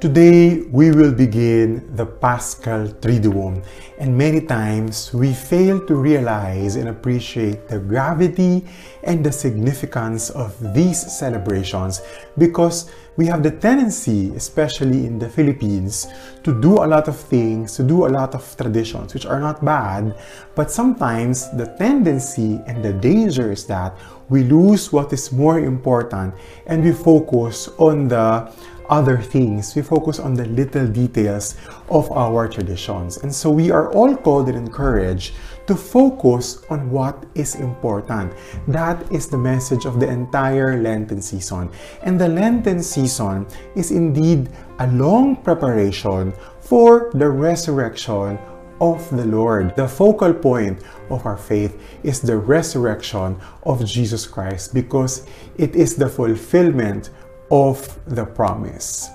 [0.00, 3.64] Today, we will begin the Paschal Triduum,
[3.98, 8.64] and many times we fail to realize and appreciate the gravity
[9.02, 12.00] and the significance of these celebrations
[12.38, 16.06] because we have the tendency, especially in the Philippines,
[16.44, 19.64] to do a lot of things, to do a lot of traditions, which are not
[19.64, 20.14] bad,
[20.54, 23.98] but sometimes the tendency and the danger is that
[24.28, 26.34] we lose what is more important
[26.66, 28.48] and we focus on the
[28.88, 29.74] other things.
[29.74, 31.56] We focus on the little details
[31.88, 33.18] of our traditions.
[33.18, 35.34] And so we are all called and encouraged
[35.66, 38.32] to focus on what is important.
[38.66, 41.70] That is the message of the entire Lenten season.
[42.02, 48.38] And the Lenten season is indeed a long preparation for the resurrection
[48.80, 49.74] of the Lord.
[49.76, 55.96] The focal point of our faith is the resurrection of Jesus Christ because it is
[55.96, 57.10] the fulfillment
[57.50, 59.08] of the promise.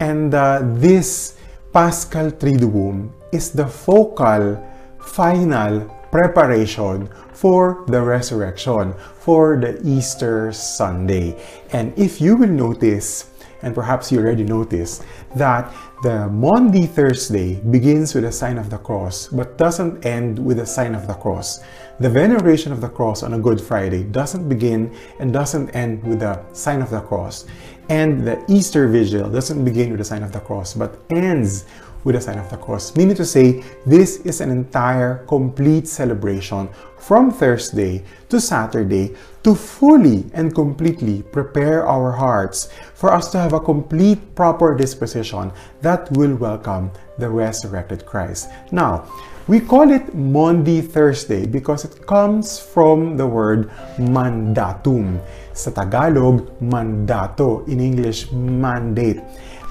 [0.00, 1.36] And uh, this
[1.72, 4.62] Paschal Triduum is the focal,
[4.98, 11.34] final preparation for the resurrection, for the Easter Sunday.
[11.72, 13.30] And if you will notice,
[13.62, 15.72] and perhaps you already noticed, that
[16.04, 20.66] the Maundy Thursday begins with a sign of the cross, but doesn't end with a
[20.66, 21.60] sign of the cross.
[21.98, 26.20] The veneration of the cross on a Good Friday doesn't begin and doesn't end with
[26.20, 27.46] a sign of the cross.
[27.88, 31.64] And the Easter Vigil doesn't begin with a sign of the cross, but ends
[32.04, 32.94] with the sign of the cross.
[32.96, 40.24] Meaning to say, this is an entire, complete celebration from Thursday to Saturday to fully
[40.32, 46.34] and completely prepare our hearts for us to have a complete, proper disposition that will
[46.36, 48.48] welcome the resurrected Christ.
[48.72, 49.04] Now,
[49.46, 53.68] we call it Maundy Thursday because it comes from the word
[54.00, 55.20] mandatum.
[55.52, 57.60] Sa Tagalog, mandato.
[57.68, 59.20] In English, mandate.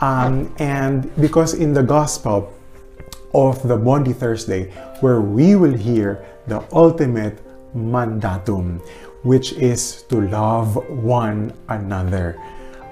[0.00, 2.52] Um, and because in the Gospel
[3.32, 7.40] of the Maundy Thursday, where we will hear the ultimate
[7.76, 8.80] mandatum,
[9.22, 12.40] which is to love one another.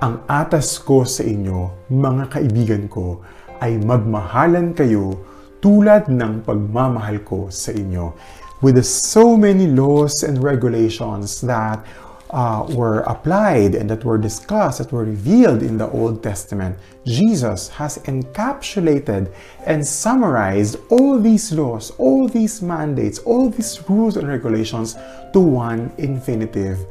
[0.04, 3.24] Ang atas ko sa inyo, mga kaibigan ko,
[3.64, 5.16] ay magmahalan kayo
[5.64, 8.12] tulad ng pagmamahal ko sa inyo.
[8.60, 11.80] With so many laws and regulations that
[12.34, 17.68] uh, were applied and that were discussed, that were revealed in the Old Testament, Jesus
[17.68, 19.32] has encapsulated
[19.64, 24.96] and summarized all these laws, all these mandates, all these rules and regulations
[25.32, 26.84] to one infinitive,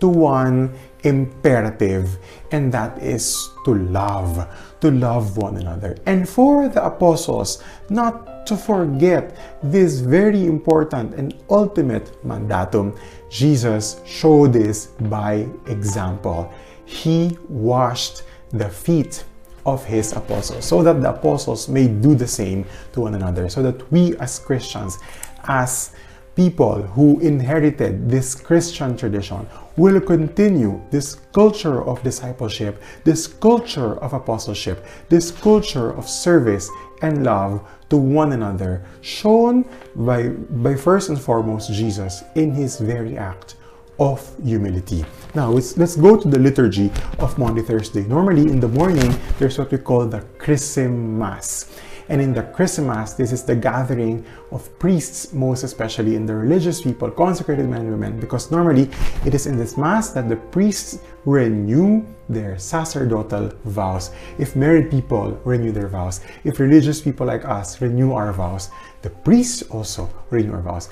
[0.00, 0.74] to one
[1.04, 2.18] imperative,
[2.50, 4.44] and that is to love,
[4.80, 5.96] to love one another.
[6.04, 12.98] And for the apostles, not to forget this very important and ultimate mandatum,
[13.30, 16.52] Jesus showed this by example.
[16.84, 19.24] He washed the feet
[19.64, 23.62] of his apostles so that the apostles may do the same to one another so
[23.62, 24.98] that we as Christians
[25.44, 25.94] as
[26.34, 29.46] people who inherited this Christian tradition
[29.76, 36.70] will continue this culture of discipleship, this culture of apostleship, this culture of service
[37.02, 43.16] and love to one another, shown by, by first and foremost Jesus in his very
[43.16, 43.56] act
[43.98, 45.04] of humility.
[45.34, 48.02] Now, let's, let's go to the liturgy of Maundy, Thursday.
[48.02, 51.70] Normally, in the morning, there's what we call the Chrism Mass.
[52.10, 56.34] And in the Chrism Mass, this is the gathering of priests, most especially in the
[56.34, 58.90] religious people, consecrated men and women, because normally
[59.24, 64.10] it is in this Mass that the priests renew their sacerdotal vows.
[64.38, 68.70] If married people renew their vows, if religious people like us renew our vows,
[69.02, 70.90] the priests also renew our vows.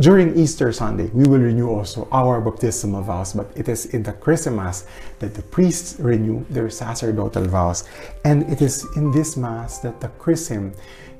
[0.00, 4.14] During Easter Sunday, we will renew also our baptismal vows, but it is in the
[4.14, 4.86] Chrism Mass
[5.18, 7.84] that the priests renew their sacerdotal vows.
[8.24, 10.72] And it is in this Mass that the chrism,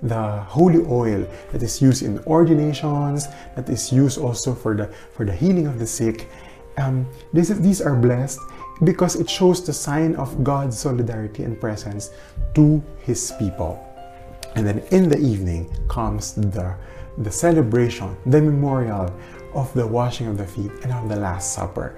[0.02, 5.26] the holy oil that is used in ordinations, that is used also for the, for
[5.26, 6.26] the healing of the sick,
[6.78, 8.40] um, this, these are blessed
[8.84, 12.12] because it shows the sign of God's solidarity and presence
[12.54, 13.86] to His people.
[14.54, 16.74] And then in the evening comes the
[17.20, 19.12] the celebration, the memorial
[19.54, 21.96] of the washing of the feet and of the Last Supper.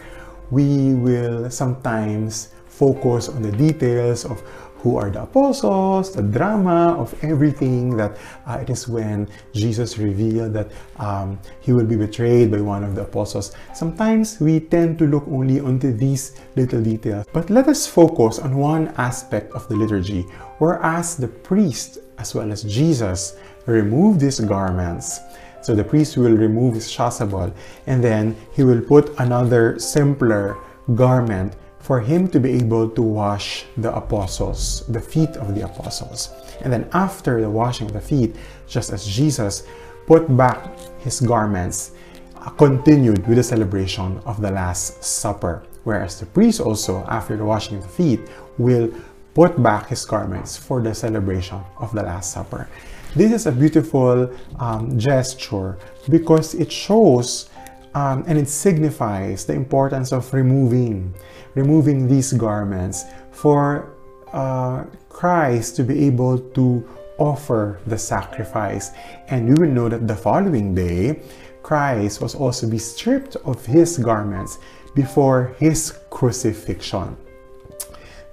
[0.50, 4.42] We will sometimes focus on the details of
[4.82, 10.52] who are the apostles, the drama of everything that uh, it is when Jesus revealed
[10.54, 13.54] that um, he will be betrayed by one of the apostles.
[13.74, 18.56] Sometimes we tend to look only onto these little details, but let us focus on
[18.56, 20.22] one aspect of the liturgy,
[20.58, 23.36] whereas the priest as well as Jesus
[23.66, 25.20] remove these garments.
[25.62, 27.52] So the priest will remove his chasuble
[27.86, 30.58] and then he will put another simpler
[30.94, 36.30] garment for him to be able to wash the apostles, the feet of the apostles.
[36.62, 38.36] And then after the washing of the feet,
[38.68, 39.66] just as Jesus
[40.06, 41.92] put back his garments,
[42.36, 45.62] uh, continued with the celebration of the Last Supper.
[45.84, 48.20] Whereas the priest also, after the washing of the feet,
[48.58, 48.90] will
[49.34, 52.68] put back his garments for the celebration of the Last Supper.
[53.14, 55.76] This is a beautiful um, gesture
[56.08, 57.50] because it shows
[57.94, 61.14] um, and it signifies the importance of removing,
[61.54, 63.92] removing these garments for
[64.32, 66.88] uh, Christ to be able to
[67.18, 68.92] offer the sacrifice.
[69.28, 71.20] And we will know that the following day,
[71.62, 74.58] Christ was also be stripped of his garments
[74.94, 77.14] before his crucifixion.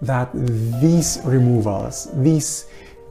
[0.01, 0.29] That
[0.79, 2.67] these removals, these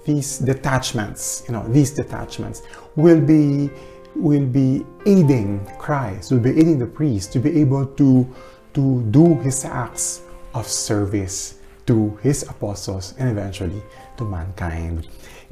[0.09, 2.63] these detachments, you know, these detachments
[2.97, 3.71] will be
[4.17, 8.27] will be aiding Christ, will be aiding the priest to be able to,
[8.75, 10.23] to do his acts
[10.55, 13.83] of service to his apostles and eventually
[14.17, 15.07] to mankind.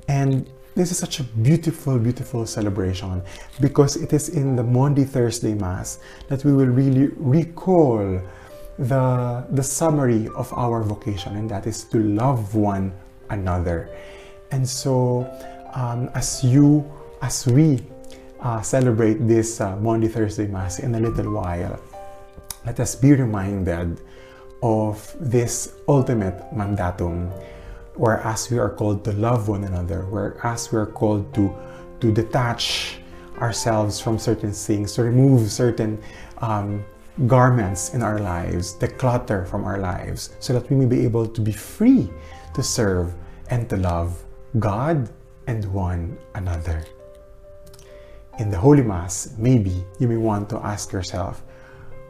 [0.09, 3.23] And this is such a beautiful, beautiful celebration
[3.61, 8.21] because it is in the Maundy Thursday Mass that we will really recall
[8.79, 12.93] the, the summary of our vocation, and that is to love one
[13.31, 13.89] another.
[14.51, 15.27] And so,
[15.75, 16.85] um, as you,
[17.23, 17.83] as we
[18.41, 21.81] uh, celebrate this uh, Maundy Thursday Mass in a little while,
[22.65, 24.01] let us be reminded
[24.63, 27.31] of this ultimate mandatum,
[27.95, 31.55] whereas we are called to love one another, whereas we are called to,
[32.01, 32.99] to detach
[33.39, 36.01] ourselves from certain things, to remove certain
[36.39, 36.85] um,
[37.27, 41.27] garments in our lives, the clutter from our lives, so that we may be able
[41.27, 42.11] to be free
[42.55, 43.15] to serve
[43.51, 44.26] and to love
[44.59, 45.11] God
[45.47, 46.85] and one another
[48.39, 51.43] in the Holy Mass, maybe you may want to ask yourself,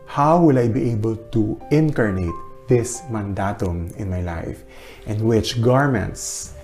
[0.06, 2.34] how will I be able to incarnate
[2.68, 4.64] this mandatum in my life?
[5.06, 6.54] And which garments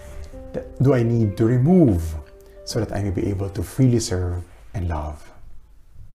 [0.80, 2.02] do I need to remove
[2.64, 4.42] so that I may be able to freely serve
[4.74, 5.31] and love?